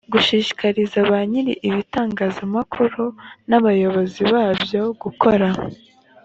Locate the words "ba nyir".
1.09-1.47